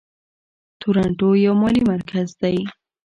[0.81, 2.57] تورنټو یو مالي مرکز دی.